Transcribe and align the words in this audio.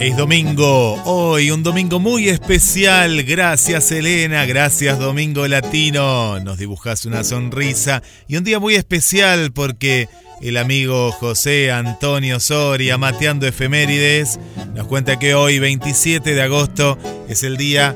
Es 0.00 0.16
domingo, 0.16 0.94
hoy 1.04 1.50
un 1.50 1.62
domingo 1.62 2.00
muy 2.00 2.30
especial. 2.30 3.22
Gracias 3.22 3.92
Elena, 3.92 4.46
gracias 4.46 4.98
Domingo 4.98 5.46
Latino. 5.46 6.40
Nos 6.40 6.56
dibujas 6.56 7.04
una 7.04 7.22
sonrisa 7.22 8.02
y 8.26 8.38
un 8.38 8.44
día 8.44 8.58
muy 8.58 8.76
especial 8.76 9.52
porque 9.52 10.08
el 10.40 10.56
amigo 10.56 11.12
José 11.12 11.70
Antonio 11.70 12.40
Soria, 12.40 12.96
Mateando 12.96 13.46
Efemérides, 13.46 14.40
nos 14.74 14.86
cuenta 14.86 15.18
que 15.18 15.34
hoy 15.34 15.58
27 15.58 16.34
de 16.34 16.42
agosto 16.42 16.96
es 17.28 17.42
el 17.42 17.58
día 17.58 17.94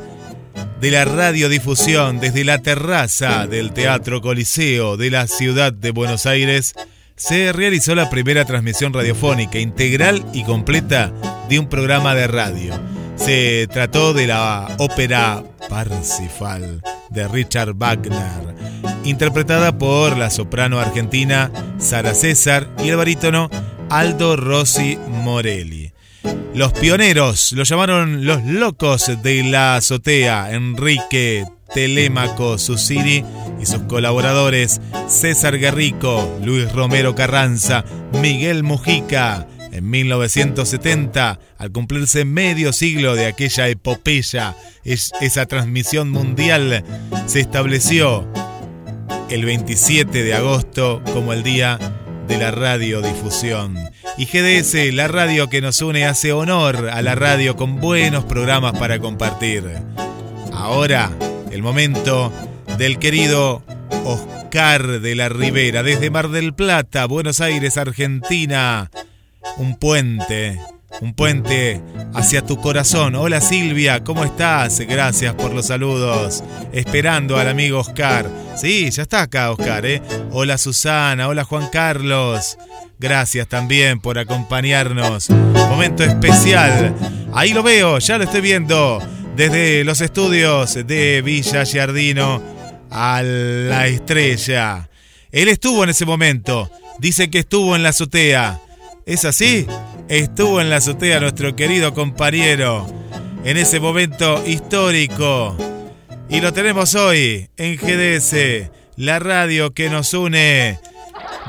de 0.82 0.90
la 0.90 1.06
radiodifusión 1.06 2.20
desde 2.20 2.44
la 2.44 2.58
terraza 2.58 3.46
del 3.46 3.72
Teatro 3.72 4.20
Coliseo 4.20 4.98
de 4.98 5.10
la 5.10 5.26
ciudad 5.26 5.72
de 5.72 5.90
Buenos 5.90 6.26
Aires 6.26 6.74
se 7.16 7.50
realizó 7.54 7.94
la 7.94 8.10
primera 8.10 8.44
transmisión 8.44 8.92
radiofónica 8.92 9.58
integral 9.58 10.22
y 10.34 10.44
completa 10.44 11.14
de 11.48 11.58
un 11.58 11.68
programa 11.68 12.14
de 12.14 12.26
radio. 12.26 12.74
Se 13.16 13.68
trató 13.72 14.12
de 14.12 14.26
la 14.26 14.68
ópera 14.78 15.42
Parsifal 15.68 16.82
de 17.10 17.28
Richard 17.28 17.74
Wagner, 17.74 18.54
interpretada 19.04 19.78
por 19.78 20.16
la 20.16 20.30
soprano 20.30 20.80
argentina 20.80 21.50
Sara 21.78 22.14
César 22.14 22.68
y 22.82 22.88
el 22.88 22.96
barítono 22.96 23.50
Aldo 23.90 24.36
Rossi 24.36 24.98
Morelli. 25.08 25.92
Los 26.54 26.72
pioneros 26.72 27.52
lo 27.52 27.64
llamaron 27.64 28.24
los 28.24 28.42
locos 28.44 29.10
de 29.22 29.42
la 29.42 29.76
azotea, 29.76 30.52
Enrique 30.52 31.44
Telémaco 31.74 32.58
Susini 32.58 33.24
y 33.60 33.66
sus 33.66 33.82
colaboradores 33.82 34.80
César 35.08 35.58
Guerrico, 35.58 36.38
Luis 36.44 36.70
Romero 36.72 37.14
Carranza, 37.14 37.84
Miguel 38.12 38.62
Mujica. 38.62 39.48
En 39.74 39.90
1970, 39.90 41.40
al 41.58 41.72
cumplirse 41.72 42.24
medio 42.24 42.72
siglo 42.72 43.16
de 43.16 43.26
aquella 43.26 43.68
epopeya, 43.68 44.54
esa 44.84 45.46
transmisión 45.46 46.10
mundial, 46.10 46.84
se 47.26 47.40
estableció 47.40 48.24
el 49.30 49.44
27 49.44 50.22
de 50.22 50.32
agosto 50.32 51.02
como 51.12 51.32
el 51.32 51.42
día 51.42 51.80
de 52.28 52.38
la 52.38 52.52
radiodifusión. 52.52 53.76
Y 54.16 54.26
GDS, 54.26 54.94
la 54.94 55.08
radio 55.08 55.48
que 55.48 55.60
nos 55.60 55.82
une, 55.82 56.06
hace 56.06 56.32
honor 56.32 56.88
a 56.90 57.02
la 57.02 57.16
radio 57.16 57.56
con 57.56 57.80
buenos 57.80 58.24
programas 58.24 58.78
para 58.78 59.00
compartir. 59.00 59.64
Ahora 60.52 61.10
el 61.50 61.62
momento 61.62 62.32
del 62.78 63.00
querido 63.00 63.64
Oscar 64.04 65.00
de 65.00 65.16
la 65.16 65.28
Ribera, 65.28 65.82
desde 65.82 66.10
Mar 66.10 66.28
del 66.28 66.54
Plata, 66.54 67.06
Buenos 67.06 67.40
Aires, 67.40 67.76
Argentina. 67.76 68.88
Un 69.56 69.76
puente, 69.76 70.58
un 71.00 71.14
puente 71.14 71.80
hacia 72.12 72.42
tu 72.42 72.60
corazón. 72.60 73.14
Hola 73.14 73.40
Silvia, 73.40 74.02
¿cómo 74.02 74.24
estás? 74.24 74.80
Gracias 74.80 75.34
por 75.34 75.52
los 75.52 75.66
saludos. 75.66 76.42
Esperando 76.72 77.38
al 77.38 77.48
amigo 77.48 77.78
Oscar. 77.78 78.28
Sí, 78.56 78.90
ya 78.90 79.02
está 79.02 79.22
acá 79.22 79.52
Oscar, 79.52 79.86
¿eh? 79.86 80.02
Hola 80.32 80.58
Susana, 80.58 81.28
hola 81.28 81.44
Juan 81.44 81.68
Carlos. 81.70 82.58
Gracias 82.98 83.46
también 83.48 84.00
por 84.00 84.18
acompañarnos. 84.18 85.30
Momento 85.30 86.02
especial. 86.02 86.94
Ahí 87.32 87.52
lo 87.52 87.62
veo, 87.62 87.98
ya 87.98 88.18
lo 88.18 88.24
estoy 88.24 88.40
viendo 88.40 89.00
desde 89.36 89.84
los 89.84 90.00
estudios 90.00 90.74
de 90.74 91.22
Villa 91.22 91.64
Giardino 91.64 92.42
a 92.90 93.22
la 93.22 93.86
estrella. 93.86 94.88
Él 95.32 95.48
estuvo 95.48 95.82
en 95.82 95.90
ese 95.90 96.06
momento, 96.06 96.70
dice 96.98 97.28
que 97.30 97.40
estuvo 97.40 97.74
en 97.74 97.82
la 97.82 97.88
azotea. 97.90 98.60
¿Es 99.06 99.26
así? 99.26 99.66
Estuvo 100.08 100.62
en 100.62 100.70
la 100.70 100.76
azotea 100.76 101.20
nuestro 101.20 101.54
querido 101.54 101.92
compañero 101.92 102.86
en 103.44 103.58
ese 103.58 103.78
momento 103.78 104.42
histórico. 104.46 105.54
Y 106.30 106.40
lo 106.40 106.54
tenemos 106.54 106.94
hoy 106.94 107.50
en 107.58 107.76
GDS, 107.76 108.70
la 108.96 109.18
radio 109.18 109.74
que 109.74 109.90
nos 109.90 110.14
une. 110.14 110.78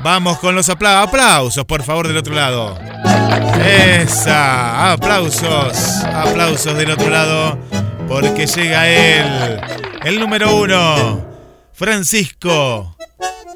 Vamos 0.03 0.39
con 0.39 0.53
los 0.53 0.67
aplausos. 0.67 1.07
Aplausos, 1.07 1.65
por 1.65 1.83
favor, 1.83 2.09
del 2.09 2.17
otro 2.17 2.35
lado. 2.35 2.77
Esa, 3.65 4.91
aplausos, 4.91 6.03
aplausos 6.03 6.77
del 6.77 6.91
otro 6.91 7.09
lado, 7.09 7.57
porque 8.09 8.47
llega 8.47 8.89
él, 8.89 9.61
el 10.03 10.19
número 10.19 10.57
uno, 10.57 11.25
Francisco 11.73 12.95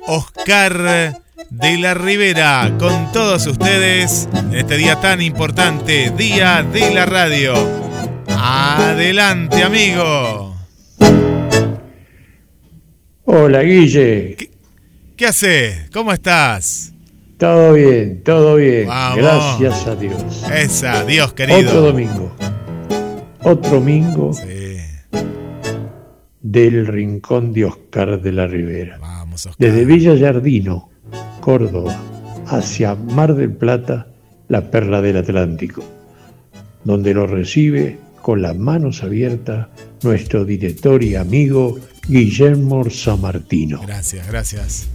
Oscar 0.08 1.22
de 1.50 1.78
la 1.78 1.94
Rivera, 1.94 2.76
con 2.78 3.12
todos 3.12 3.48
ustedes 3.48 4.28
en 4.34 4.54
este 4.54 4.78
día 4.78 5.00
tan 5.00 5.22
importante, 5.22 6.12
Día 6.12 6.64
de 6.64 6.94
la 6.94 7.06
Radio. 7.06 7.54
Adelante, 8.28 9.64
amigo. 9.64 10.56
Hola, 13.26 13.62
Guille. 13.62 14.36
¿Qué, 14.36 14.52
qué 15.16 15.26
haces? 15.28 15.90
¿Cómo 15.92 16.12
estás? 16.12 16.94
Todo 17.38 17.74
bien, 17.74 18.22
todo 18.24 18.56
bien. 18.58 18.88
Gracias 18.88 19.88
a 19.88 19.96
Dios. 19.96 20.44
Esa, 20.54 21.06
Dios 21.06 21.34
querido. 21.34 21.60
Otro 21.60 21.82
domingo. 21.82 22.36
Otro 23.44 23.72
domingo. 23.72 24.32
Del 26.42 26.88
rincón 26.88 27.54
de 27.54 27.66
Oscar 27.66 28.22
de 28.22 28.32
la 28.32 28.46
Ribera. 28.46 28.98
Vamos, 29.00 29.46
Oscar. 29.46 29.68
Desde 29.68 29.86
Villa 29.86 30.16
Yardino, 30.16 30.89
Córdoba, 31.40 31.98
hacia 32.48 32.96
Mar 32.96 33.36
del 33.36 33.52
Plata, 33.52 34.08
la 34.48 34.70
perla 34.72 35.02
del 35.02 35.18
Atlántico, 35.18 35.84
donde 36.84 37.14
lo 37.14 37.28
recibe 37.28 37.98
con 38.22 38.42
las 38.42 38.58
manos 38.58 39.04
abiertas 39.04 39.68
nuestro 40.04 40.46
director 40.46 41.04
y 41.04 41.16
amigo 41.16 41.78
Guillermo 42.08 42.84
Martino. 43.22 43.82
Gracias, 43.86 44.28
gracias 44.28 44.90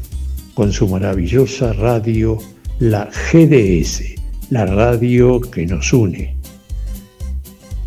con 0.54 0.72
su 0.72 0.88
maravillosa 0.88 1.72
radio, 1.72 2.38
la 2.78 3.10
GDS, 3.32 4.02
la 4.50 4.64
radio 4.64 5.40
que 5.40 5.66
nos 5.66 5.92
une. 5.92 6.36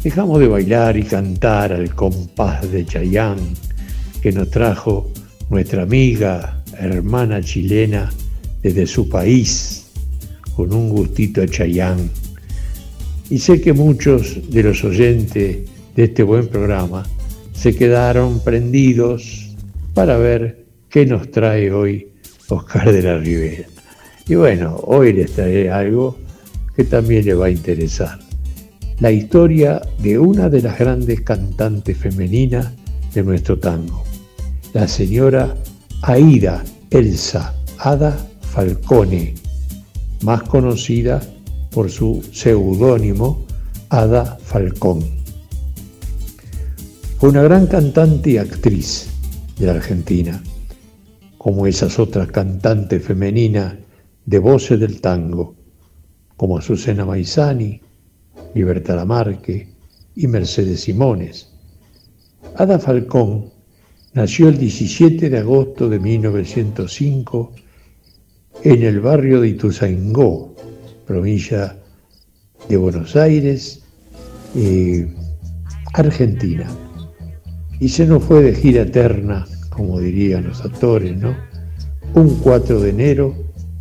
Dejamos 0.04 0.40
de 0.40 0.48
bailar 0.48 0.98
y 0.98 1.04
cantar 1.04 1.74
al 1.74 1.96
compás 1.96 2.70
de 2.72 2.86
Chayán 2.86 3.38
que 4.22 4.32
nos 4.32 4.52
trajo 4.52 5.12
nuestra 5.50 5.84
amiga, 5.84 6.62
hermana 6.78 7.42
chilena 7.42 8.12
desde 8.68 8.86
su 8.86 9.08
país, 9.08 9.86
con 10.56 10.74
un 10.74 10.90
gustito 10.90 11.40
de 11.40 11.48
Chayán. 11.48 12.10
Y 13.30 13.40
sé 13.40 13.62
que 13.62 13.72
muchos 13.72 14.50
de 14.50 14.64
los 14.64 14.84
oyentes 14.84 15.58
de 15.96 16.04
este 16.04 16.24
buen 16.24 16.48
programa 16.48 17.06
se 17.54 17.76
quedaron 17.76 18.42
prendidos 18.42 19.56
para 19.94 20.18
ver 20.18 20.66
qué 20.90 21.06
nos 21.06 21.32
trae 21.32 21.72
hoy 21.72 22.10
Oscar 22.50 22.92
de 22.92 23.02
la 23.02 23.18
Ribera. 23.18 23.68
Y 24.28 24.36
bueno, 24.36 24.76
hoy 24.84 25.14
les 25.14 25.32
traeré 25.32 25.70
algo 25.70 26.18
que 26.76 26.84
también 26.84 27.26
le 27.26 27.36
va 27.36 27.46
a 27.46 27.50
interesar. 27.50 28.20
La 29.00 29.12
historia 29.12 29.82
de 30.00 30.20
una 30.20 30.50
de 30.50 30.62
las 30.62 30.78
grandes 30.78 31.22
cantantes 31.22 31.98
femeninas 31.98 32.74
de 33.14 33.24
nuestro 33.24 33.58
tango, 33.58 34.04
la 34.74 34.88
señora 34.88 35.56
Aida 36.02 36.64
Elsa 36.92 37.54
Ada 37.80 38.18
Falcone, 38.58 39.36
más 40.24 40.42
conocida 40.42 41.22
por 41.70 41.92
su 41.92 42.28
seudónimo 42.32 43.46
Ada 43.90 44.40
Falcón. 44.42 45.06
Fue 47.20 47.30
una 47.30 47.44
gran 47.44 47.68
cantante 47.68 48.32
y 48.32 48.38
actriz 48.40 49.10
de 49.60 49.68
la 49.68 49.74
Argentina 49.74 50.42
como 51.38 51.68
esas 51.68 52.00
otras 52.00 52.32
cantantes 52.32 53.04
femeninas 53.04 53.76
de 54.26 54.40
voces 54.40 54.80
del 54.80 55.02
tango, 55.02 55.54
como 56.36 56.58
Azucena 56.58 57.06
Maizani, 57.06 57.80
Libertad 58.56 58.96
Lamarque 58.96 59.68
y 60.16 60.26
Mercedes 60.26 60.80
Simones. 60.80 61.54
Ada 62.56 62.80
Falcón 62.80 63.52
nació 64.14 64.48
el 64.48 64.58
17 64.58 65.30
de 65.30 65.38
agosto 65.38 65.88
de 65.88 66.00
1905 66.00 67.52
en 68.64 68.84
el 68.84 69.00
barrio 69.00 69.42
de 69.42 69.50
Ituzaingó, 69.50 70.56
provincia 71.06 71.78
de 72.68 72.78
Buenos 72.78 73.16
Aires, 73.16 73.84
eh, 74.56 75.08
Argentina. 75.94 76.68
Y 77.80 77.90
se 77.90 78.06
nos 78.06 78.24
fue 78.24 78.42
de 78.44 78.56
gira 78.56 78.82
eterna, 78.82 79.46
como 79.70 80.00
dirían 80.00 80.48
los 80.48 80.62
actores, 80.62 81.16
¿no? 81.18 81.36
Un 82.14 82.36
4 82.40 82.80
de 82.82 82.90
enero 82.90 83.36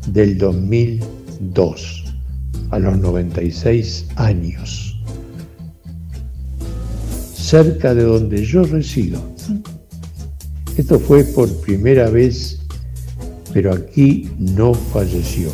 del 0.08 0.36
2002, 0.36 2.04
a 2.70 2.78
los 2.78 2.98
96 2.98 4.06
años, 4.16 5.00
cerca 7.34 7.94
de 7.94 8.02
donde 8.02 8.44
yo 8.44 8.64
resido. 8.64 9.20
Esto 10.76 10.98
fue 10.98 11.24
por 11.24 11.48
primera 11.62 12.10
vez, 12.10 12.60
pero 13.56 13.72
aquí 13.72 14.28
no 14.38 14.72
falleció. 14.74 15.48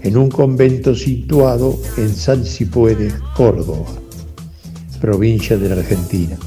En 0.00 0.16
un 0.16 0.30
convento 0.30 0.94
situado 0.94 1.78
en 1.98 2.08
San 2.08 2.46
Cipuede, 2.46 3.12
Córdoba, 3.36 3.84
provincia 5.02 5.58
de 5.58 5.68
la 5.68 5.74
Argentina. 5.74 6.38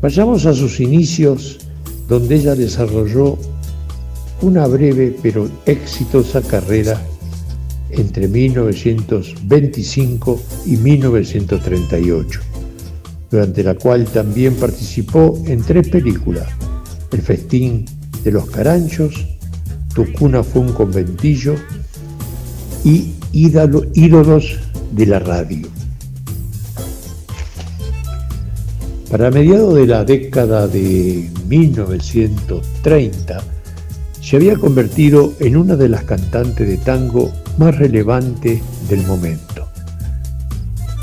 Vayamos 0.00 0.46
a 0.46 0.54
sus 0.54 0.80
inicios, 0.80 1.58
donde 2.08 2.36
ella 2.36 2.54
desarrolló 2.54 3.36
una 4.40 4.66
breve 4.66 5.14
pero 5.22 5.50
exitosa 5.66 6.40
carrera 6.40 6.98
entre 7.90 8.28
1925 8.28 10.40
y 10.64 10.78
1938 10.78 12.40
durante 13.30 13.62
la 13.62 13.74
cual 13.74 14.06
también 14.06 14.54
participó 14.54 15.38
en 15.44 15.62
tres 15.62 15.90
películas, 15.90 16.48
El 17.12 17.20
festín 17.20 17.84
de 18.28 18.32
los 18.32 18.50
caranchos, 18.50 19.26
Tu 19.94 20.12
cuna 20.12 20.42
fue 20.42 20.60
un 20.60 20.72
conventillo 20.72 21.54
y 22.84 23.14
Ídolos 23.32 24.58
de 24.92 25.06
la 25.06 25.18
radio. 25.18 25.66
Para 29.10 29.30
mediados 29.30 29.74
de 29.76 29.86
la 29.86 30.04
década 30.04 30.66
de 30.68 31.30
1930, 31.48 33.40
se 34.20 34.36
había 34.36 34.56
convertido 34.56 35.32
en 35.40 35.56
una 35.56 35.76
de 35.76 35.88
las 35.88 36.04
cantantes 36.04 36.68
de 36.68 36.76
tango 36.76 37.32
más 37.56 37.78
relevantes 37.78 38.60
del 38.90 39.06
momento 39.06 39.68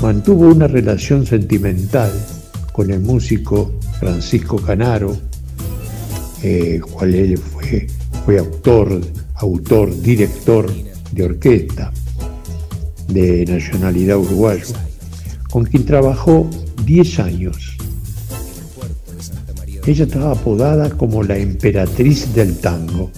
mantuvo 0.00 0.48
una 0.48 0.66
relación 0.66 1.26
sentimental 1.26 2.12
con 2.72 2.90
el 2.90 3.00
músico 3.00 3.72
Francisco 3.98 4.56
Canaro, 4.56 5.16
eh, 6.42 6.80
cual 6.80 7.14
él 7.14 7.38
fue, 7.38 7.86
fue 8.24 8.38
autor, 8.38 9.00
autor, 9.34 10.00
director 10.00 10.72
de 11.12 11.24
orquesta 11.24 11.92
de 13.08 13.44
nacionalidad 13.46 14.18
uruguayo, 14.18 14.66
con 15.50 15.64
quien 15.64 15.84
trabajó 15.84 16.48
10 16.84 17.20
años. 17.20 17.76
Ella 19.86 20.04
estaba 20.04 20.32
apodada 20.32 20.90
como 20.90 21.22
la 21.22 21.36
emperatriz 21.36 22.34
del 22.34 22.58
tango. 22.58 23.10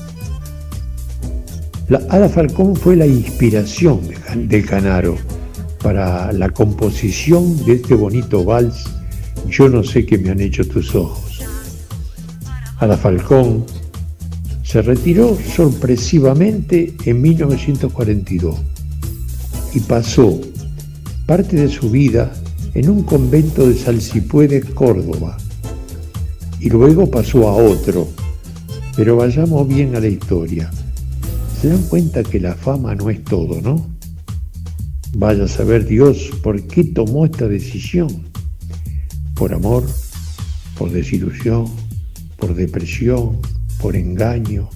La 1.88 2.02
Ada 2.10 2.28
Falcón 2.28 2.76
fue 2.76 2.96
la 2.96 3.06
inspiración 3.06 4.00
de 4.36 4.62
Canaro 4.62 5.16
para 5.82 6.30
la 6.32 6.50
composición 6.50 7.64
de 7.64 7.74
este 7.74 7.94
bonito 7.94 8.44
vals, 8.44 8.84
Yo 9.48 9.68
no 9.68 9.82
sé 9.82 10.04
qué 10.04 10.18
me 10.18 10.30
han 10.30 10.40
hecho 10.40 10.66
tus 10.68 10.94
ojos. 10.94 11.27
Ada 12.80 12.96
Falcón 12.96 13.64
se 14.62 14.82
retiró 14.82 15.36
sorpresivamente 15.56 16.94
en 17.04 17.20
1942 17.20 18.56
y 19.74 19.80
pasó 19.80 20.40
parte 21.26 21.56
de 21.56 21.68
su 21.68 21.90
vida 21.90 22.32
en 22.74 22.88
un 22.88 23.02
convento 23.02 23.68
de 23.68 23.74
Salsipuede, 23.74 24.60
Córdoba, 24.60 25.36
y 26.60 26.70
luego 26.70 27.10
pasó 27.10 27.48
a 27.48 27.52
otro. 27.54 28.06
Pero 28.96 29.16
vayamos 29.16 29.66
bien 29.66 29.96
a 29.96 30.00
la 30.00 30.08
historia. 30.08 30.70
Se 31.60 31.68
dan 31.68 31.82
cuenta 31.84 32.22
que 32.22 32.38
la 32.38 32.54
fama 32.54 32.94
no 32.94 33.10
es 33.10 33.24
todo, 33.24 33.60
¿no? 33.60 33.86
Vaya 35.16 35.44
a 35.44 35.48
saber 35.48 35.84
Dios 35.84 36.30
por 36.42 36.62
qué 36.62 36.84
tomó 36.84 37.24
esta 37.24 37.48
decisión. 37.48 38.08
Por 39.34 39.52
amor, 39.52 39.84
por 40.76 40.90
desilusión, 40.90 41.66
por 42.38 42.54
depresión, 42.54 43.38
por 43.80 43.94
engaño. 43.94 44.70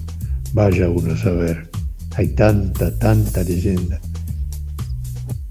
Vaya 0.53 0.89
uno 0.89 1.13
a 1.13 1.17
saber. 1.17 1.69
Hay 2.15 2.27
tanta, 2.27 2.97
tanta 2.99 3.43
leyenda. 3.43 3.99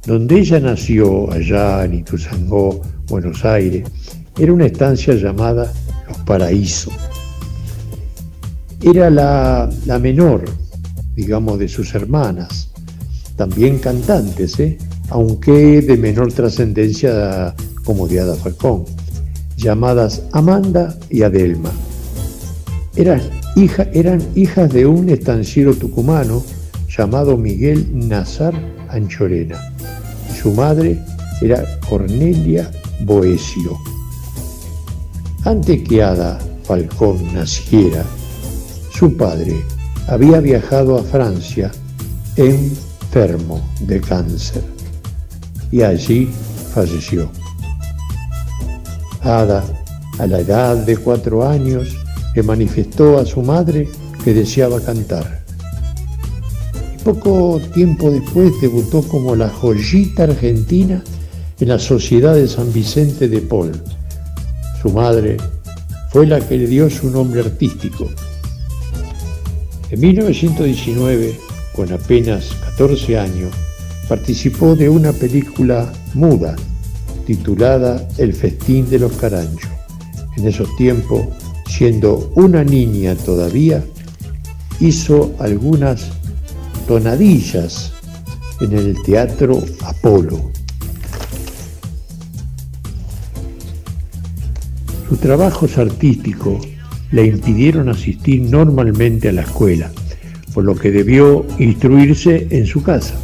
Donde 0.06 0.41
ella 0.41 0.61
nació, 0.61 1.31
allá 1.32 1.85
en 1.85 1.94
Ituzangó, 1.94 2.82
Buenos 3.09 3.44
Aires, 3.44 3.88
era 4.38 4.53
una 4.53 4.67
estancia 4.67 5.14
llamada 5.14 5.73
Los 6.09 6.19
Paraísos. 6.19 6.94
Era 8.81 9.11
la, 9.11 9.99
menor, 10.00 10.44
digamos, 11.14 11.59
de 11.59 11.69
sus 11.69 11.94
hermanas 11.94 12.69
también 13.37 13.79
cantantes, 13.79 14.59
¿eh? 14.61 14.79
aunque 15.09 15.82
de 15.82 15.97
menor 15.97 16.32
trascendencia 16.32 17.55
como 17.85 18.06
Diada 18.06 18.35
Falcón, 18.35 18.85
llamadas 19.56 20.23
Amanda 20.32 20.97
y 21.11 21.23
Adelma. 21.23 21.70
Eran, 22.97 23.21
eran 23.93 24.23
hijas 24.35 24.73
de 24.73 24.87
un 24.87 25.09
estanciero 25.09 25.75
tucumano 25.75 26.43
llamado 26.89 27.37
Miguel 27.37 27.87
Nazar 28.09 28.55
Anchorena. 28.89 29.59
Su 30.41 30.53
madre 30.53 30.99
era 31.41 31.65
Cornelia 31.89 32.71
Boesio. 33.00 33.79
Antes 35.44 35.83
que 35.89 36.03
Ada 36.03 36.39
Falcón 36.65 37.35
naciera, 37.35 38.05
su 38.93 39.17
padre 39.17 39.65
había 40.06 40.41
viajado 40.41 40.99
a 40.99 41.03
Francia 41.03 41.71
en 42.37 42.73
enfermo 43.12 43.61
de 43.81 44.00
cáncer 44.00 44.62
y 45.71 45.83
allí 45.83 46.31
falleció. 46.73 47.31
Ada, 49.21 49.62
a 50.19 50.27
la 50.27 50.41
edad 50.41 50.77
de 50.77 50.97
cuatro 50.97 51.47
años, 51.47 51.95
le 52.34 52.43
manifestó 52.43 53.19
a 53.19 53.26
su 53.26 53.43
madre 53.43 53.88
que 54.25 54.34
deseaba 54.34 54.81
cantar. 54.81 55.43
Y 56.94 57.02
poco 57.02 57.61
tiempo 57.75 58.11
después 58.11 58.52
debutó 58.61 59.02
como 59.02 59.37
la 59.37 59.49
joyita 59.49 60.25
argentina 60.25 61.02
en 61.61 61.68
la 61.68 61.78
Sociedad 61.78 62.35
de 62.35 62.49
San 62.49 62.73
Vicente 62.73 63.28
de 63.28 63.40
Paul. 63.40 63.73
Su 64.80 64.90
madre 64.90 65.37
fue 66.11 66.26
la 66.26 66.40
que 66.40 66.59
le 66.59 66.66
dio 66.66 66.90
su 66.90 67.11
nombre 67.11 67.40
artístico. 67.40 68.09
En 69.90 70.00
1919, 70.00 71.38
con 71.75 71.92
apenas 71.92 72.50
14 72.76 73.18
años, 73.18 73.50
participó 74.09 74.75
de 74.75 74.88
una 74.88 75.12
película 75.12 75.92
muda 76.14 76.57
titulada 77.26 78.09
El 78.18 78.35
festín 78.35 78.88
de 78.90 78.99
los 78.99 79.12
caranchos. 79.12 79.71
En 80.37 80.49
esos 80.49 80.75
tiempos, 80.76 81.26
siendo 81.76 82.31
una 82.37 82.64
niña 82.64 83.14
todavía, 83.14 83.85
hizo 84.81 85.35
algunas 85.38 86.11
tonadillas 86.87 87.93
en 88.61 88.73
el 88.73 89.02
Teatro 89.02 89.62
Apolo. 89.85 90.50
Sus 95.09 95.19
trabajos 95.21 95.79
artísticos 95.79 96.67
le 97.11 97.26
impidieron 97.26 97.88
asistir 97.88 98.43
normalmente 98.43 99.29
a 99.29 99.33
la 99.33 99.43
escuela 99.43 99.91
por 100.52 100.64
lo 100.64 100.75
que 100.75 100.91
debió 100.91 101.47
instruirse 101.59 102.47
en 102.50 102.67
su 102.67 102.83
casa. 102.83 103.14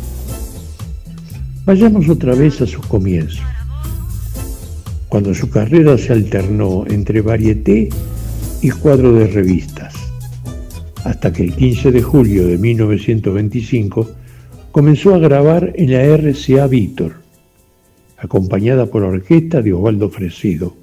Vayamos 1.65 2.09
otra 2.09 2.35
vez 2.35 2.61
a 2.63 2.67
sus 2.67 2.85
comienzos, 2.87 3.43
cuando 5.09 5.35
su 5.35 5.51
carrera 5.51 5.99
se 5.99 6.13
alternó 6.13 6.87
entre 6.87 7.21
varieté 7.21 7.91
y 8.61 8.71
cuadro 8.71 9.13
de 9.13 9.27
revistas, 9.27 9.95
hasta 11.05 11.33
que 11.33 11.45
el 11.45 11.55
15 11.55 11.93
de 11.93 12.03
julio 12.03 12.47
de 12.47 12.59
1925 12.59 14.11
comenzó 14.73 15.15
a 15.15 15.19
grabar 15.19 15.73
en 15.77 15.93
la 15.93 16.03
RCA 16.05 16.67
Víctor, 16.67 17.15
acompañada 18.17 18.87
por 18.87 19.03
la 19.03 19.09
orquesta 19.09 19.63
de 19.63 19.73
Osvaldo 19.73 20.11
Fresido. 20.11 20.75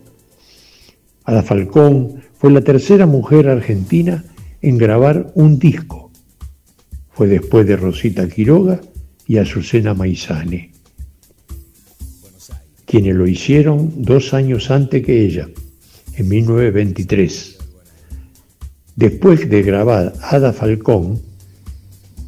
Ada 1.23 1.43
Falcón 1.43 2.21
fue 2.37 2.51
la 2.51 2.61
tercera 2.61 3.05
mujer 3.05 3.49
argentina 3.49 4.23
en 4.61 4.77
grabar 4.77 5.31
un 5.35 5.59
disco 5.59 6.05
fue 7.15 7.27
después 7.27 7.65
de 7.65 7.77
Rosita 7.77 8.27
Quiroga 8.27 8.81
y 9.25 9.37
Azucena 9.37 9.93
Maizane, 9.93 10.71
quienes 12.85 13.15
lo 13.15 13.25
hicieron 13.25 14.03
dos 14.03 14.33
años 14.33 14.69
antes 14.69 15.03
que 15.05 15.25
ella, 15.25 15.47
en 16.17 16.27
1923. 16.27 17.54
Después 18.95 19.49
de 19.49 19.61
grabar 19.61 20.13
Ada 20.21 20.53
Falcón, 20.53 21.21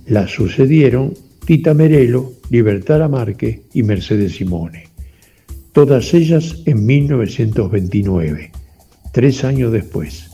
la 0.06 0.28
sucedieron 0.28 1.14
Tita 1.46 1.74
Merelo 1.74 2.34
Libertad 2.50 3.10
Márquez 3.10 3.62
y 3.74 3.84
Mercedes 3.84 4.36
Simone, 4.36 4.88
todas 5.72 6.14
ellas 6.14 6.62
en 6.66 6.86
1929, 6.86 8.52
tres 9.14 9.44
años 9.46 9.72
después. 9.72 10.30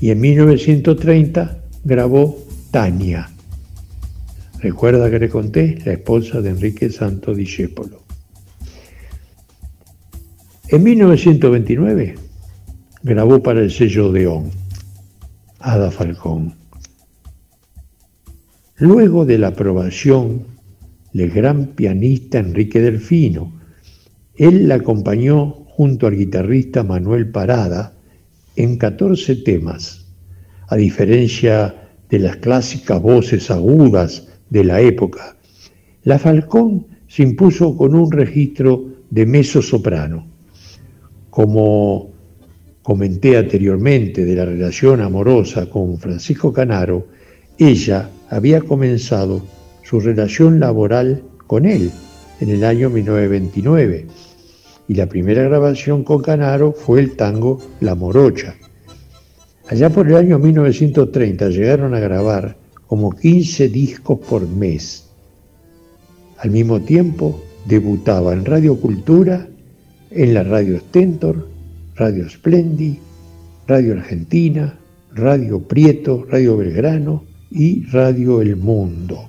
Y 0.00 0.10
en 0.10 0.20
1930 0.20 1.58
grabó 1.84 2.38
Tania. 2.70 3.30
Recuerda 4.60 5.10
que 5.10 5.18
le 5.18 5.28
conté, 5.28 5.78
la 5.84 5.92
esposa 5.92 6.40
de 6.40 6.50
Enrique 6.50 6.88
Santo 6.90 7.34
Discépolo. 7.34 8.02
En 10.68 10.82
1929 10.82 12.14
grabó 13.02 13.42
para 13.42 13.60
el 13.60 13.70
sello 13.70 14.10
Deón, 14.10 14.63
Ada 15.66 15.90
Falcón. 15.90 16.52
Luego 18.76 19.24
de 19.24 19.38
la 19.38 19.48
aprobación 19.48 20.44
del 21.14 21.30
gran 21.30 21.68
pianista 21.68 22.38
Enrique 22.38 22.82
Delfino, 22.82 23.50
él 24.36 24.68
la 24.68 24.74
acompañó 24.74 25.64
junto 25.68 26.06
al 26.06 26.16
guitarrista 26.16 26.82
Manuel 26.82 27.30
Parada 27.30 27.94
en 28.56 28.76
14 28.76 29.36
temas, 29.36 30.04
a 30.68 30.76
diferencia 30.76 31.74
de 32.10 32.18
las 32.18 32.36
clásicas 32.36 33.00
voces 33.00 33.50
agudas 33.50 34.28
de 34.50 34.64
la 34.64 34.82
época. 34.82 35.34
La 36.02 36.18
Falcón 36.18 36.86
se 37.08 37.22
impuso 37.22 37.74
con 37.74 37.94
un 37.94 38.12
registro 38.12 38.84
de 39.08 39.24
meso 39.24 39.62
soprano. 39.62 40.26
Como 41.30 42.13
comenté 42.84 43.38
anteriormente 43.38 44.26
de 44.26 44.36
la 44.36 44.44
relación 44.44 45.00
amorosa 45.00 45.70
con 45.70 45.96
Francisco 45.98 46.52
Canaro, 46.52 47.06
ella 47.56 48.10
había 48.28 48.60
comenzado 48.60 49.42
su 49.82 50.00
relación 50.00 50.60
laboral 50.60 51.22
con 51.46 51.64
él 51.64 51.90
en 52.40 52.50
el 52.50 52.62
año 52.62 52.90
1929 52.90 54.06
y 54.86 54.94
la 54.94 55.06
primera 55.06 55.44
grabación 55.44 56.04
con 56.04 56.20
Canaro 56.20 56.72
fue 56.72 57.00
el 57.00 57.16
tango 57.16 57.58
La 57.80 57.94
Morocha. 57.94 58.54
Allá 59.68 59.88
por 59.88 60.06
el 60.06 60.16
año 60.16 60.38
1930 60.38 61.48
llegaron 61.48 61.94
a 61.94 62.00
grabar 62.00 62.54
como 62.86 63.12
15 63.12 63.70
discos 63.70 64.18
por 64.28 64.46
mes. 64.46 65.08
Al 66.36 66.50
mismo 66.50 66.82
tiempo 66.82 67.42
debutaba 67.64 68.34
en 68.34 68.44
Radio 68.44 68.78
Cultura, 68.78 69.48
en 70.10 70.34
la 70.34 70.42
Radio 70.42 70.78
Stentor, 70.80 71.53
Radio 71.96 72.28
Splendi, 72.28 72.98
Radio 73.66 73.94
Argentina, 73.94 74.76
Radio 75.14 75.60
Prieto, 75.60 76.26
Radio 76.28 76.56
Belgrano 76.56 77.24
y 77.50 77.84
Radio 77.86 78.42
El 78.42 78.56
Mundo. 78.56 79.28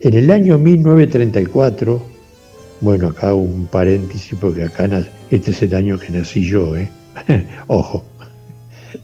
En 0.00 0.14
el 0.14 0.30
año 0.30 0.58
1934, 0.58 2.02
bueno, 2.82 3.08
acá 3.08 3.34
un 3.34 3.66
paréntesis 3.66 4.36
porque 4.38 4.64
acá 4.64 4.88
este 5.30 5.50
es 5.50 5.62
el 5.62 5.74
año 5.74 5.98
que 5.98 6.10
nací 6.10 6.44
yo, 6.44 6.76
¿eh? 6.76 6.88
Ojo. 7.66 8.04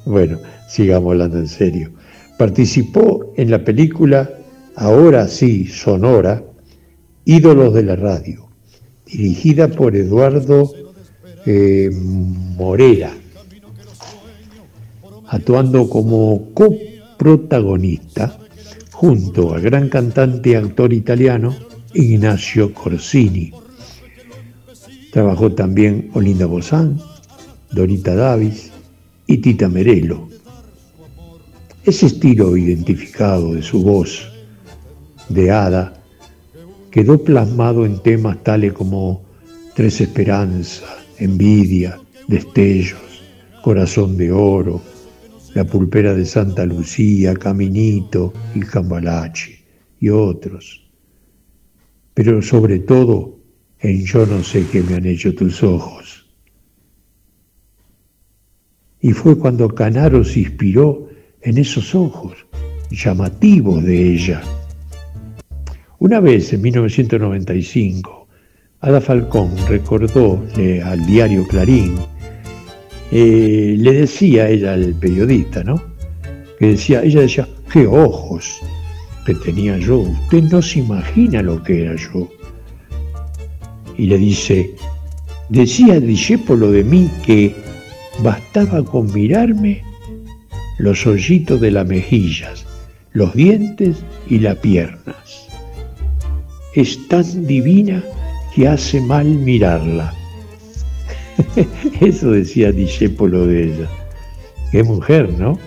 Bueno, 0.04 0.38
sigamos 0.68 1.12
hablando 1.12 1.38
en 1.38 1.48
serio. 1.48 1.90
Participó 2.38 3.32
en 3.36 3.50
la 3.50 3.64
película 3.64 4.30
Ahora 4.76 5.28
sí, 5.28 5.66
Sonora, 5.66 6.42
Ídolos 7.24 7.72
de 7.72 7.84
la 7.84 7.96
Radio, 7.96 8.48
dirigida 9.06 9.68
por 9.68 9.96
Eduardo 9.96 10.83
eh, 11.46 11.90
Morera, 12.56 13.12
actuando 15.28 15.88
como 15.88 16.52
coprotagonista 16.54 18.38
junto 18.92 19.54
al 19.54 19.60
gran 19.60 19.88
cantante 19.88 20.50
y 20.50 20.54
actor 20.54 20.92
italiano 20.92 21.54
Ignacio 21.94 22.72
Corsini. 22.72 23.52
Trabajó 25.12 25.52
también 25.52 26.10
Olinda 26.14 26.46
Bozán, 26.46 27.00
Dorita 27.70 28.14
Davis 28.14 28.70
y 29.26 29.38
Tita 29.38 29.68
Merelo. 29.68 30.28
Ese 31.84 32.06
estilo 32.06 32.56
identificado 32.56 33.54
de 33.54 33.62
su 33.62 33.82
voz 33.82 34.26
de 35.28 35.50
hada 35.50 36.00
quedó 36.90 37.22
plasmado 37.22 37.84
en 37.84 37.98
temas 37.98 38.42
tales 38.42 38.72
como 38.72 39.22
Tres 39.74 40.00
Esperanzas, 40.00 41.03
Envidia, 41.18 42.00
Destellos, 42.28 43.23
Corazón 43.62 44.16
de 44.16 44.33
Oro, 44.33 44.83
La 45.54 45.64
Pulpera 45.64 46.14
de 46.14 46.26
Santa 46.26 46.66
Lucía, 46.66 47.35
Caminito 47.35 48.33
y 48.54 48.61
Cambalache 48.61 49.59
y 50.00 50.09
otros. 50.09 50.85
Pero 52.14 52.42
sobre 52.42 52.80
todo 52.80 53.38
en 53.80 54.04
Yo 54.04 54.26
no 54.26 54.42
sé 54.42 54.66
qué 54.71 54.83
me 54.83 54.94
han 54.94 55.06
hecho 55.06 55.35
tus 55.35 55.62
ojos. 55.62 56.26
Y 59.00 59.12
fue 59.12 59.38
cuando 59.38 59.68
Canaro 59.68 60.25
se 60.25 60.40
inspiró 60.40 61.09
en 61.42 61.59
esos 61.59 61.94
ojos 61.94 62.35
llamativos 62.90 63.85
de 63.85 64.14
ella. 64.14 64.40
Una 65.99 66.21
vez, 66.21 66.52
en 66.52 66.62
1995, 66.62 68.23
Ada 68.84 69.00
Falcón 69.00 69.50
recordó 69.66 70.44
al 70.84 71.06
diario 71.06 71.46
Clarín, 71.48 71.96
eh, 73.10 73.76
le 73.78 73.92
decía 73.92 74.46
ella 74.50 74.74
al 74.74 74.92
periodista, 74.96 75.64
¿no? 75.64 75.82
Que 76.58 76.66
decía, 76.66 77.02
ella 77.02 77.22
decía, 77.22 77.48
qué 77.72 77.86
ojos 77.86 78.60
que 79.24 79.34
tenía 79.36 79.78
yo, 79.78 80.00
usted 80.00 80.42
no 80.42 80.60
se 80.60 80.80
imagina 80.80 81.40
lo 81.40 81.62
que 81.62 81.84
era 81.84 81.96
yo. 81.96 82.28
Y 83.96 84.04
le 84.04 84.18
dice, 84.18 84.74
decía 85.48 85.94
el 85.94 86.06
discípulo 86.06 86.70
de 86.70 86.84
mí 86.84 87.10
que 87.24 87.56
bastaba 88.22 88.84
con 88.84 89.10
mirarme 89.14 89.82
los 90.76 91.06
hoyitos 91.06 91.58
de 91.58 91.70
las 91.70 91.86
mejillas, 91.86 92.66
los 93.14 93.32
dientes 93.32 94.04
y 94.28 94.40
las 94.40 94.56
piernas. 94.56 95.48
Es 96.74 97.08
tan 97.08 97.46
divina 97.46 98.04
que 98.54 98.68
hace 98.68 99.00
mal 99.00 99.26
mirarla. 99.26 100.14
Eso 102.00 102.30
decía 102.30 102.70
discípulo 102.70 103.46
de 103.46 103.64
ella. 103.64 103.88
Qué 104.70 104.82
mujer, 104.82 105.32
¿no? 105.32 105.58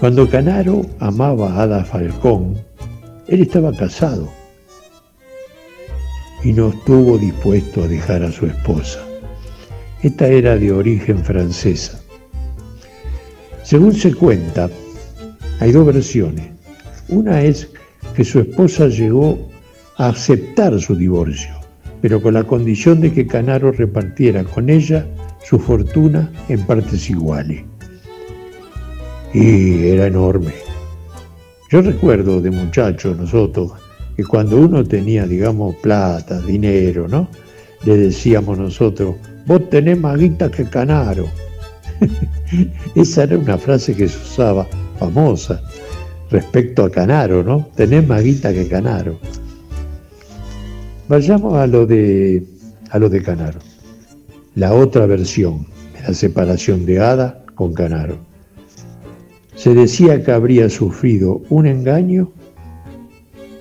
Cuando 0.00 0.28
Canaro 0.28 0.84
amaba 0.98 1.52
a 1.52 1.62
Ada 1.62 1.84
Falcón, 1.84 2.56
él 3.28 3.42
estaba 3.42 3.72
casado 3.72 4.28
y 6.44 6.52
no 6.52 6.68
estuvo 6.68 7.18
dispuesto 7.18 7.84
a 7.84 7.88
dejar 7.88 8.22
a 8.22 8.32
su 8.32 8.46
esposa. 8.46 9.00
Esta 10.02 10.28
era 10.28 10.56
de 10.56 10.72
origen 10.72 11.24
francesa. 11.24 12.00
Según 13.62 13.94
se 13.94 14.14
cuenta, 14.14 14.68
hay 15.58 15.72
dos 15.72 15.86
versiones. 15.86 16.46
Una 17.08 17.42
es 17.42 17.68
que 18.14 18.24
su 18.24 18.40
esposa 18.40 18.88
llegó 18.88 19.38
a 19.96 20.08
aceptar 20.08 20.78
su 20.80 20.94
divorcio, 20.94 21.54
pero 22.02 22.20
con 22.20 22.34
la 22.34 22.44
condición 22.44 23.00
de 23.00 23.12
que 23.12 23.26
Canaro 23.26 23.72
repartiera 23.72 24.44
con 24.44 24.68
ella 24.68 25.06
su 25.44 25.58
fortuna 25.58 26.30
en 26.48 26.60
partes 26.66 27.08
iguales. 27.08 27.64
Y 29.32 29.88
era 29.88 30.06
enorme. 30.06 30.52
Yo 31.70 31.82
recuerdo 31.82 32.40
de 32.40 32.50
muchachos 32.50 33.16
nosotros 33.16 33.72
que 34.16 34.24
cuando 34.24 34.56
uno 34.56 34.84
tenía, 34.84 35.26
digamos, 35.26 35.76
plata, 35.76 36.40
dinero, 36.40 37.06
¿no? 37.08 37.28
Le 37.84 37.96
decíamos 37.96 38.58
nosotros, 38.58 39.16
vos 39.46 39.68
tenés 39.68 39.98
más 39.98 40.18
guita 40.18 40.50
que 40.50 40.64
Canaro. 40.64 41.26
Esa 42.94 43.24
era 43.24 43.38
una 43.38 43.58
frase 43.58 43.94
que 43.94 44.08
se 44.08 44.18
usaba 44.18 44.66
famosa 44.98 45.60
respecto 46.30 46.84
a 46.84 46.90
Canaro, 46.90 47.42
¿no? 47.42 47.68
Tenés 47.74 48.06
más 48.06 48.22
guita 48.22 48.52
que 48.52 48.68
Canaro. 48.68 49.18
Vayamos 51.08 51.54
a 51.54 51.66
lo 51.66 51.86
de 51.86 52.44
a 52.90 52.98
lo 52.98 53.08
de 53.08 53.22
Canaro. 53.22 53.58
La 54.54 54.74
otra 54.74 55.06
versión 55.06 55.66
de 55.94 56.02
la 56.08 56.14
separación 56.14 56.86
de 56.86 57.00
Ada 57.00 57.44
con 57.54 57.74
Canaro. 57.74 58.18
Se 59.54 59.74
decía 59.74 60.22
que 60.22 60.32
habría 60.32 60.68
sufrido 60.68 61.42
un 61.48 61.66
engaño 61.66 62.30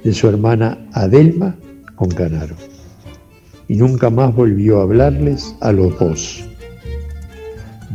de 0.04 0.14
su 0.14 0.28
hermana 0.28 0.78
Adelma 0.94 1.56
con 1.96 2.10
Canaro 2.10 2.56
y 3.68 3.76
nunca 3.76 4.10
más 4.10 4.36
volvió 4.36 4.80
a 4.80 4.84
hablarles 4.84 5.56
a 5.62 5.72
los 5.72 5.98
dos 5.98 6.46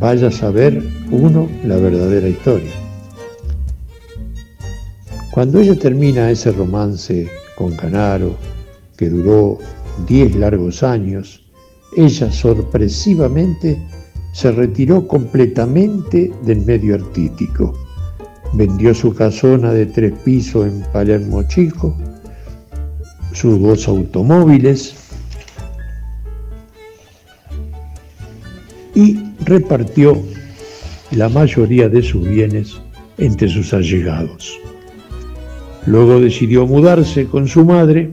vaya 0.01 0.29
a 0.29 0.33
saber 0.33 0.83
uno 1.11 1.49
la 1.65 1.77
verdadera 1.77 2.27
historia. 2.27 2.73
Cuando 5.31 5.61
ella 5.61 5.79
termina 5.79 6.31
ese 6.31 6.51
romance 6.51 7.29
con 7.55 7.77
Canaro, 7.77 8.35
que 9.01 9.09
duró 9.09 9.59
diez 10.07 10.37
largos 10.37 10.83
años, 10.83 11.43
ella 11.97 12.31
sorpresivamente 12.31 13.81
se 14.35 14.53
retiró 14.53 15.09
completamente 15.09 16.31
del 16.45 16.61
medio 16.61 16.97
artístico. 16.97 17.75
vendió 18.53 18.93
su 18.93 19.15
casona 19.15 19.73
de 19.73 19.87
tres 19.87 20.13
pisos 20.25 20.67
en 20.67 20.83
Palermo 20.93 21.43
Chico, 21.45 21.97
sus 23.33 23.59
dos 23.61 23.89
automóviles 23.89 24.95
y 28.95 29.19
repartió 29.45 30.21
la 31.13 31.29
mayoría 31.29 31.89
de 31.89 32.03
sus 32.03 32.29
bienes 32.29 32.77
entre 33.17 33.49
sus 33.49 33.73
allegados. 33.73 34.59
Luego 35.87 36.21
decidió 36.21 36.67
mudarse 36.67 37.27
con 37.27 37.49
su 37.49 37.65
madre. 37.65 38.11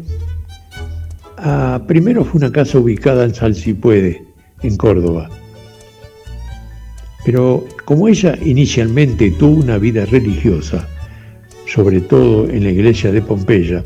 A, 1.37 1.81
primero 1.85 2.25
fue 2.25 2.39
una 2.39 2.51
casa 2.51 2.79
ubicada 2.79 3.23
en 3.23 3.35
Salsipuede, 3.35 4.23
en 4.63 4.75
Córdoba. 4.75 5.29
Pero 7.25 7.63
como 7.85 8.07
ella 8.07 8.37
inicialmente 8.43 9.31
tuvo 9.31 9.61
una 9.61 9.77
vida 9.77 10.05
religiosa, 10.05 10.87
sobre 11.67 12.01
todo 12.01 12.49
en 12.49 12.63
la 12.63 12.71
iglesia 12.71 13.11
de 13.11 13.21
Pompeya, 13.21 13.83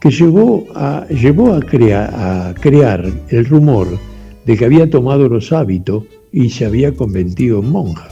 que 0.00 0.10
llevó 0.10 0.66
a, 0.74 1.06
a, 1.08 2.54
crear 2.54 3.12
el 3.28 3.44
rumor 3.44 3.88
de 4.46 4.56
que 4.56 4.64
había 4.64 4.88
tomado 4.88 5.28
los 5.28 5.52
hábitos 5.52 6.04
y 6.32 6.48
se 6.48 6.64
había 6.64 6.94
convertido 6.94 7.60
en 7.60 7.70
monja, 7.70 8.08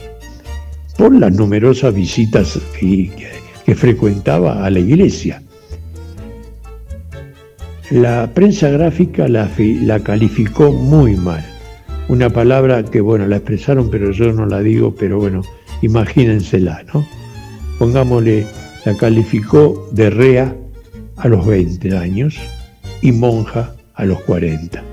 por 0.97 1.15
las 1.15 1.33
numerosas 1.33 1.93
visitas 1.93 2.59
que 2.79 3.75
frecuentaba 3.75 4.63
a 4.63 4.69
la 4.69 4.79
iglesia. 4.79 5.41
La 7.91 8.33
prensa 8.33 8.69
gráfica 8.69 9.29
la, 9.29 9.49
calificó 10.03 10.73
muy 10.73 11.15
mal. 11.15 11.41
Una 12.09 12.29
palabra 12.29 12.83
que, 12.83 12.99
bueno, 12.99 13.25
la 13.27 13.37
expresaron, 13.37 13.89
pero 13.89 14.11
yo 14.11 14.33
no 14.33 14.45
la 14.45 14.59
digo, 14.59 14.93
pero 14.93 15.19
bueno, 15.19 15.41
imagínensela, 15.81 16.83
¿no? 16.93 17.07
Pongámosle, 17.79 18.45
la 18.85 18.97
calificó 18.97 19.87
de 19.93 20.09
rea 20.09 20.53
a 21.15 21.29
los 21.29 21.45
20 21.47 21.95
años 21.95 22.37
y 23.01 23.13
monja 23.13 23.73
a 23.93 24.03
los 24.03 24.19
40. 24.23 24.83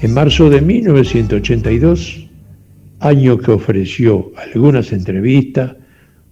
En 0.00 0.14
marzo 0.14 0.48
de 0.48 0.62
1982, 0.62 2.26
año 3.00 3.36
que 3.36 3.50
ofreció 3.50 4.32
algunas 4.36 4.92
entrevistas, 4.92 5.76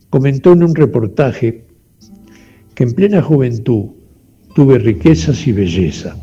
comentó 0.09 0.55
en 0.55 0.63
un 0.63 0.75
reportaje 0.75 1.67
que 2.75 2.85
en 2.85 2.93
plena 2.95 3.21
juventud 3.21 3.91
tuve 4.57 4.79
riquezas 4.79 5.47
y 5.47 5.53
belleza, 5.53 6.17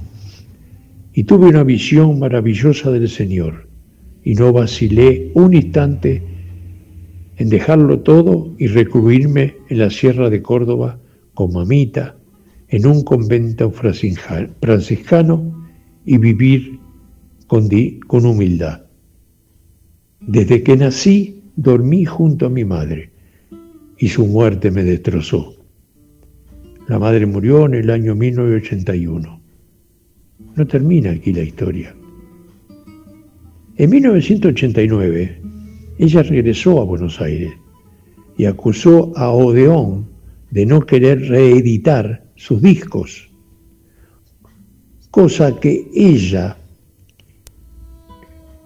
y 1.14 1.24
tuve 1.24 1.50
una 1.50 1.64
visión 1.64 2.18
maravillosa 2.18 2.90
del 2.90 3.08
Señor, 3.08 3.68
y 4.24 4.34
no 4.34 4.52
vacilé 4.52 5.30
un 5.36 5.54
instante 5.54 6.24
en 7.38 7.50
dejarlo 7.50 8.00
todo 8.00 8.56
y 8.58 8.66
recluirme 8.66 9.58
en 9.70 9.78
la 9.78 9.92
sierra 9.92 10.32
de 10.32 10.42
Córdoba 10.42 10.98
con 11.36 11.54
mamita, 11.54 12.16
en 12.70 12.88
un 12.88 13.04
convento 13.04 13.70
franciscano 13.70 15.68
y 16.04 16.18
vivir 16.18 16.80
con, 17.46 17.70
humildad. 18.26 18.82
Desde 20.22 20.64
que 20.64 20.76
nací 20.76 21.40
dormí 21.56 22.04
junto 22.06 22.48
a 22.48 22.50
mi 22.50 22.66
madre 22.66 23.12
y 24.00 24.10
su 24.10 24.26
muerte 24.26 24.72
me 24.72 24.84
destrozó. 24.84 25.63
La 26.88 27.00
madre 27.00 27.26
murió 27.26 27.66
en 27.66 27.76
el 27.76 27.90
año 27.90 28.16
1981. 28.16 29.40
No 30.56 30.68
termina 30.68 31.12
aquí 31.12 31.34
la 31.34 31.42
historia. 31.42 31.96
En 33.78 33.90
1989, 33.90 35.42
ella 35.98 36.24
regresó 36.24 36.82
a 36.82 36.84
Buenos 36.84 37.20
Aires 37.22 37.54
y 38.38 38.46
acusó 38.46 39.18
a 39.18 39.30
Odeón 39.32 40.08
de 40.52 40.66
no 40.66 40.86
querer 40.86 41.28
reeditar 41.28 42.24
sus 42.36 42.62
discos, 42.62 43.30
cosa 45.10 45.60
que 45.60 45.88
ella 45.96 46.58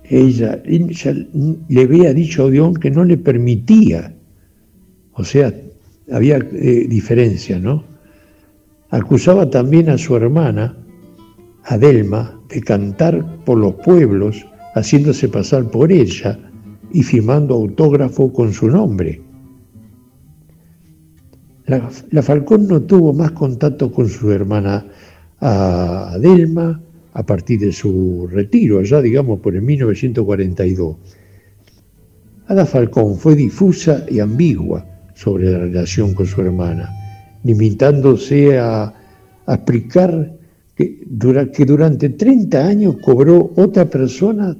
ella, 0.09 0.61
le 0.65 1.81
había 1.81 2.13
dicho 2.13 2.43
a 2.43 2.45
Odeón 2.45 2.75
que 2.75 2.89
no 2.89 3.03
le 3.03 3.17
permitía, 3.17 4.13
o 5.13 5.23
sea, 5.23 5.53
había 6.11 6.37
eh, 6.37 6.85
diferencia, 6.87 7.59
¿no? 7.59 7.83
Acusaba 8.89 9.49
también 9.49 9.89
a 9.89 9.97
su 9.97 10.15
hermana, 10.15 10.77
Adelma, 11.63 12.39
de 12.49 12.61
cantar 12.61 13.43
por 13.43 13.57
los 13.57 13.73
pueblos, 13.75 14.45
haciéndose 14.75 15.27
pasar 15.27 15.69
por 15.69 15.91
ella 15.91 16.39
y 16.93 17.03
firmando 17.03 17.55
autógrafo 17.55 18.31
con 18.31 18.53
su 18.53 18.69
nombre. 18.69 19.21
La, 21.65 21.89
la 22.11 22.21
Falcón 22.21 22.67
no 22.67 22.81
tuvo 22.81 23.13
más 23.13 23.31
contacto 23.31 23.91
con 23.91 24.07
su 24.07 24.31
hermana 24.31 24.85
Adelma, 25.39 26.81
a 27.17 27.25
partir 27.25 27.59
de 27.59 27.71
su 27.71 28.27
retiro, 28.31 28.77
allá 28.77 29.01
digamos 29.01 29.39
por 29.39 29.55
el 29.55 29.63
1942. 29.63 30.97
Ada 32.45 32.65
Falcón 32.65 33.17
fue 33.17 33.35
difusa 33.35 34.05
y 34.07 34.19
ambigua 34.19 34.85
sobre 35.15 35.51
la 35.51 35.57
relación 35.57 36.13
con 36.13 36.27
su 36.27 36.41
hermana, 36.41 36.89
limitándose 37.47 38.59
a, 38.59 38.93
explicar 39.47 40.11
que, 40.75 40.99
que 41.53 41.65
durante 41.65 42.09
30 42.09 42.65
años 42.65 42.97
cobró 43.01 43.53
otra 43.55 43.85
persona 43.89 44.57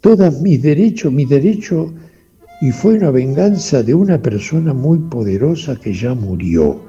todos 0.00 0.40
mis 0.40 0.62
derechos, 0.62 1.12
mis 1.12 1.28
derechos, 1.28 1.92
y 2.62 2.70
fue 2.70 2.94
una 2.94 3.10
venganza 3.10 3.82
de 3.82 3.94
una 3.94 4.20
persona 4.22 4.72
muy 4.72 4.98
poderosa 4.98 5.76
que 5.76 5.92
ya 5.92 6.14
murió, 6.14 6.80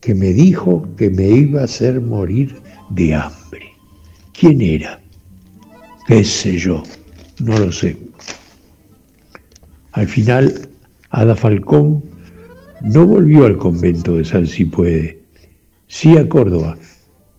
que 0.00 0.14
me 0.14 0.32
dijo 0.32 0.88
que 0.96 1.08
me 1.10 1.28
iba 1.28 1.60
a 1.60 1.64
hacer 1.64 2.00
morir 2.00 2.56
de 2.90 3.14
hambre. 3.14 3.66
¿Quién 4.32 4.60
era? 4.60 5.00
¿Qué 6.08 6.24
sé 6.24 6.58
yo? 6.58 6.82
No 7.38 7.56
lo 7.58 7.70
sé. 7.70 7.96
Al 9.92 10.08
final, 10.08 10.68
Ada 11.10 11.36
Falcón 11.36 12.02
no 12.82 13.06
volvió 13.06 13.44
al 13.44 13.56
convento 13.56 14.16
de 14.16 14.24
San 14.24 14.46
Cipuede, 14.46 15.20
sí 15.86 16.16
a 16.16 16.28
Córdoba, 16.28 16.78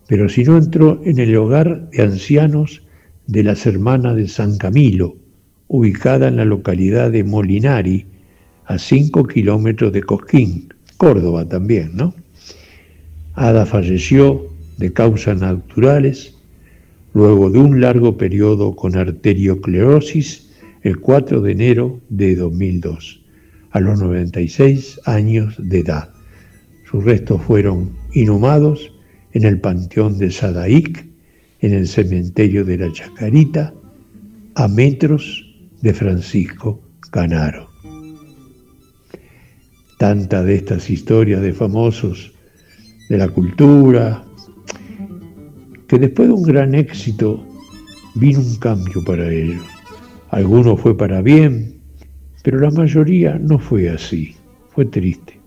pero 0.06 0.28
si 0.28 0.44
no 0.44 0.58
entró 0.58 1.00
en 1.04 1.18
el 1.18 1.36
hogar 1.36 1.88
de 1.90 2.02
ancianos 2.02 2.82
de 3.26 3.44
las 3.44 3.66
hermanas 3.66 4.16
de 4.16 4.28
San 4.28 4.58
Camilo, 4.58 5.16
ubicada 5.68 6.28
en 6.28 6.36
la 6.36 6.44
localidad 6.44 7.10
de 7.10 7.24
Molinari, 7.24 8.06
a 8.66 8.78
cinco 8.78 9.24
kilómetros 9.24 9.92
de 9.92 10.02
Cosquín, 10.02 10.72
Córdoba 10.96 11.48
también, 11.48 11.96
¿no? 11.96 12.14
Ada 13.34 13.66
falleció 13.66 14.46
de 14.76 14.92
causas 14.92 15.40
naturales, 15.40 16.34
luego 17.14 17.50
de 17.50 17.58
un 17.58 17.80
largo 17.80 18.16
periodo 18.16 18.76
con 18.76 18.96
arterioclerosis 18.96 20.50
el 20.82 21.00
4 21.00 21.40
de 21.40 21.52
enero 21.52 22.00
de 22.08 22.36
2002, 22.36 23.19
a 23.70 23.80
los 23.80 24.00
96 24.00 25.00
años 25.04 25.54
de 25.58 25.80
edad. 25.80 26.10
Sus 26.90 27.04
restos 27.04 27.40
fueron 27.42 27.92
inhumados 28.12 28.92
en 29.32 29.44
el 29.44 29.60
Panteón 29.60 30.18
de 30.18 30.30
Sadaic, 30.30 31.06
en 31.60 31.74
el 31.74 31.86
cementerio 31.86 32.64
de 32.64 32.78
la 32.78 32.92
Chacarita, 32.92 33.72
a 34.54 34.68
metros 34.68 35.46
de 35.82 35.94
Francisco 35.94 36.80
Canaro. 37.10 37.68
Tantas 39.98 40.44
de 40.46 40.54
estas 40.56 40.90
historias 40.90 41.42
de 41.42 41.52
famosos 41.52 42.32
de 43.08 43.18
la 43.18 43.28
cultura, 43.28 44.24
que 45.86 45.98
después 45.98 46.28
de 46.28 46.34
un 46.34 46.42
gran 46.42 46.74
éxito 46.74 47.44
vino 48.14 48.40
un 48.40 48.56
cambio 48.56 49.04
para 49.04 49.30
ellos. 49.30 49.62
Algunos 50.30 50.80
fue 50.80 50.96
para 50.96 51.20
bien, 51.20 51.79
pero 52.42 52.58
la 52.58 52.70
mayoría 52.70 53.38
no 53.38 53.58
fue 53.58 53.88
así, 53.90 54.34
fue 54.70 54.84
triste. 54.84 55.38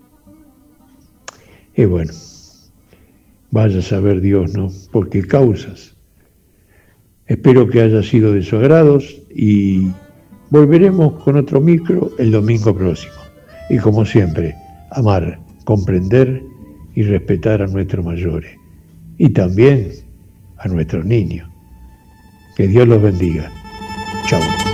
Y 1.76 1.84
bueno, 1.86 2.12
vaya 3.50 3.78
a 3.78 3.82
saber 3.82 4.20
Dios, 4.20 4.54
¿no? 4.54 4.70
¿Por 4.92 5.08
qué 5.08 5.26
causas? 5.26 5.94
Espero 7.26 7.68
que 7.68 7.80
haya 7.80 8.02
sido 8.02 8.32
de 8.32 8.42
su 8.42 8.56
agrado 8.56 8.98
y 9.34 9.88
volveremos 10.50 11.22
con 11.22 11.36
otro 11.36 11.60
micro 11.60 12.12
el 12.18 12.30
domingo 12.30 12.74
próximo. 12.74 13.14
Y 13.70 13.78
como 13.78 14.04
siempre, 14.04 14.54
amar, 14.90 15.38
comprender 15.64 16.42
y 16.94 17.02
respetar 17.02 17.62
a 17.62 17.66
nuestros 17.66 18.04
mayores. 18.04 18.52
Y 19.18 19.30
también 19.30 19.90
a 20.58 20.68
nuestros 20.68 21.04
niños. 21.04 21.48
Que 22.56 22.68
Dios 22.68 22.86
los 22.86 23.02
bendiga. 23.02 23.50
Chao. 24.28 24.73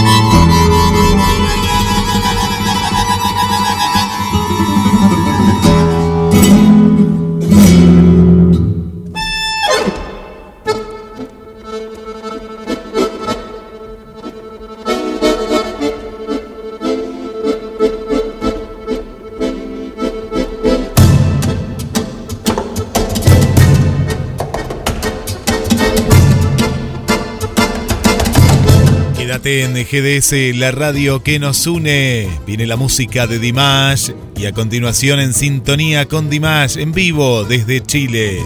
Quédate 29.43 29.63
en 29.63 29.73
GDS, 29.73 30.55
la 30.57 30.71
radio 30.71 31.23
que 31.23 31.39
nos 31.39 31.65
une. 31.65 32.27
Viene 32.45 32.67
la 32.67 32.75
música 32.75 33.25
de 33.25 33.39
Dimash 33.39 34.11
y 34.37 34.45
a 34.45 34.51
continuación 34.51 35.19
en 35.19 35.33
sintonía 35.33 36.07
con 36.07 36.29
Dimash 36.29 36.77
en 36.77 36.91
vivo 36.91 37.43
desde 37.43 37.81
Chile. 37.81 38.43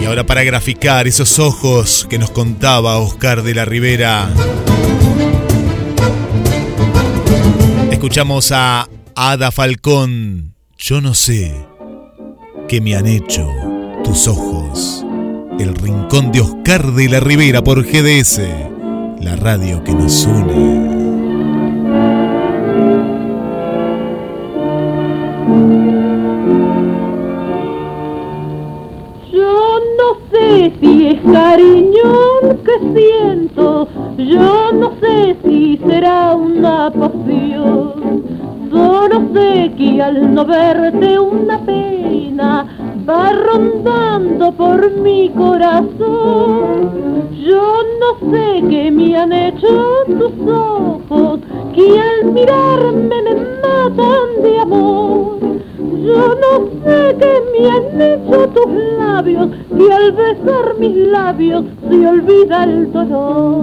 Y 0.00 0.04
ahora 0.04 0.24
para 0.24 0.44
graficar 0.44 1.08
esos 1.08 1.40
ojos 1.40 2.06
que 2.08 2.18
nos 2.18 2.30
contaba 2.30 2.98
Oscar 2.98 3.42
de 3.42 3.54
la 3.54 3.64
Rivera. 3.64 4.32
Escuchamos 8.02 8.50
a 8.50 8.88
Ada 9.14 9.52
Falcón. 9.52 10.56
Yo 10.76 11.00
no 11.00 11.14
sé 11.14 11.54
qué 12.66 12.80
me 12.80 12.96
han 12.96 13.06
hecho 13.06 13.48
tus 14.02 14.26
ojos. 14.26 15.06
El 15.60 15.72
rincón 15.76 16.32
de 16.32 16.40
Oscar 16.40 16.94
de 16.94 17.08
la 17.08 17.20
Rivera 17.20 17.62
por 17.62 17.84
GDS, 17.84 18.40
la 19.20 19.36
radio 19.36 19.84
que 19.84 19.94
nos 19.94 20.26
une. 20.26 21.01
Al 40.02 40.34
no 40.34 40.44
verte 40.44 41.18
una 41.18 41.58
pena 41.58 42.66
va 43.08 43.32
rondando 43.32 44.52
por 44.52 44.90
mi 44.98 45.30
corazón. 45.30 46.90
Yo 47.32 47.82
no 48.00 48.30
sé 48.30 48.62
qué 48.68 48.90
me 48.90 49.16
han 49.16 49.32
hecho 49.32 50.04
tus 50.06 50.32
ojos, 50.48 51.40
que 51.74 52.00
al 52.00 52.32
mirarme 52.32 53.22
me 53.22 53.34
matan 53.62 54.42
de 54.42 54.60
amor. 54.60 55.38
Yo 55.78 56.34
no 56.44 56.52
sé 56.84 57.16
qué 57.20 57.42
me 57.52 57.70
han 57.70 58.02
hecho 58.02 58.48
tus 58.48 58.72
labios, 58.98 59.48
que 59.76 59.92
al 59.92 60.12
besar 60.12 60.74
mis 60.78 60.96
labios 61.08 61.64
se 61.88 62.06
olvida 62.06 62.64
el 62.64 62.92
dolor. 62.92 63.62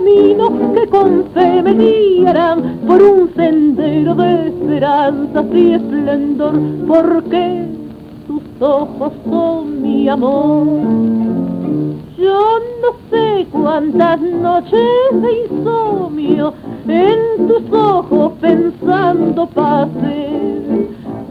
camino 0.00 0.74
que 0.74 0.86
con 0.88 1.24
fe 1.34 1.62
me 1.62 1.74
por 2.86 3.02
un 3.02 3.30
sendero 3.34 4.14
de 4.14 4.48
esperanza 4.48 5.44
y 5.52 5.72
esplendor, 5.72 6.54
porque 6.86 7.66
tus 8.26 8.42
ojos 8.60 9.12
son 9.28 9.82
mi 9.82 10.08
amor. 10.08 10.66
Yo 12.18 12.58
no 12.82 12.90
sé 13.10 13.46
cuántas 13.50 14.20
noches 14.20 14.72
de 15.12 15.46
insomnio 15.46 16.54
en 16.88 17.48
tus 17.48 17.72
ojos 17.72 18.32
pensando 18.40 19.46
pasé, 19.46 20.28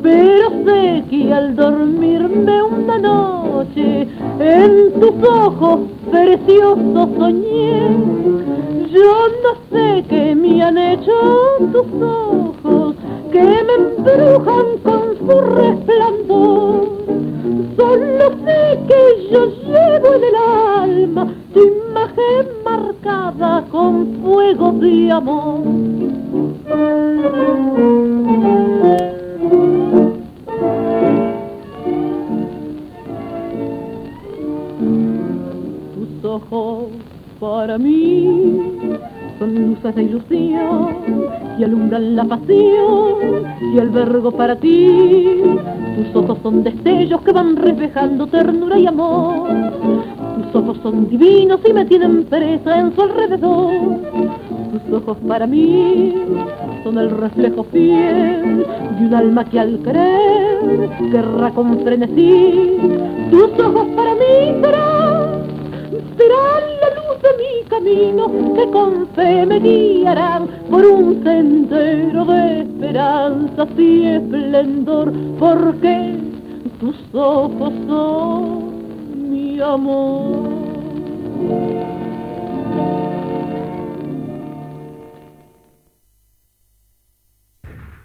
pero 0.01 0.49
sé 0.65 1.03
que 1.09 1.33
al 1.33 1.55
dormirme 1.55 2.63
una 2.63 2.97
noche 2.97 4.07
en 4.39 4.99
tus 4.99 5.29
ojos 5.29 5.79
precioso 6.11 7.09
soñé. 7.17 8.48
Yo 8.91 9.27
no 9.43 9.53
sé 9.69 10.03
qué 10.09 10.33
me 10.33 10.63
han 10.63 10.75
hecho 10.75 11.13
tus 11.71 12.01
ojos, 12.01 12.95
que 13.31 13.43
me 13.43 13.73
embrujan 13.75 14.77
con 14.83 15.15
su 15.15 15.41
resplandor. 15.41 16.89
Solo 17.77 18.31
sé 18.43 18.79
que 18.87 19.29
yo 19.31 19.45
llevo 19.45 20.15
en 20.15 20.23
el 20.23 20.35
alma 20.35 21.27
tu 21.53 21.59
imagen 21.61 22.47
marcada 22.65 23.63
con 23.69 24.07
fuego 24.23 24.71
de 24.71 25.11
amor. 25.11 25.61
Tus 35.93 36.25
ojos 36.25 36.87
para 37.39 37.77
mí 37.77 38.78
son 39.39 39.55
luces 39.55 39.95
de 39.95 40.03
ilusión 40.03 40.97
que 41.57 41.65
alumbran 41.65 42.15
la 42.15 42.25
pasión 42.25 43.45
y 43.73 43.79
albergo 43.79 44.31
para 44.31 44.55
ti. 44.57 45.41
Tus 45.95 46.15
ojos 46.15 46.37
son 46.43 46.63
destellos 46.63 47.21
que 47.21 47.31
van 47.31 47.55
reflejando 47.55 48.27
ternura 48.27 48.77
y 48.77 48.85
amor. 48.87 49.47
Tus 50.37 50.55
ojos 50.55 50.77
son 50.83 51.09
divinos 51.09 51.61
y 51.67 51.73
me 51.73 51.85
tienen 51.85 52.25
presa 52.25 52.79
en 52.79 52.93
su 52.93 53.01
alrededor. 53.01 53.71
Tus 54.71 54.93
ojos 54.93 55.17
para 55.27 55.47
mí 55.47 56.13
son 56.83 56.97
el 56.97 57.09
reflejo 57.09 57.63
fiel 57.63 58.65
de 58.99 59.05
un 59.05 59.13
alma 59.13 59.45
que 59.45 59.59
al 59.59 59.79
creer 59.79 60.89
querrá 61.11 61.49
con 61.51 61.79
frenesí. 61.79 62.77
Tus 63.31 63.65
ojos 63.65 63.87
para 63.95 64.13
mí 64.15 64.61
serán 64.61 65.39
serán 66.17 66.63
la 66.81 66.89
luz 66.95 67.08
de 67.21 67.29
mi 67.37 67.63
camino 67.69 68.53
que 68.55 68.71
con 68.71 69.07
fe 69.09 69.45
me 69.45 69.59
guiarán 69.59 70.47
por 70.69 70.85
un 70.85 71.23
sendero 71.23 72.25
de 72.25 72.61
esperanza 72.61 73.67
y 73.77 74.05
esplendor, 74.05 75.11
porque 75.37 76.17
tus 76.79 76.95
ojos 77.13 77.73
son 77.87 79.31
mi 79.31 79.59
amor. 79.59 80.49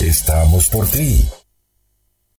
Estamos 0.00 0.68
por 0.68 0.86
ti. 0.86 1.26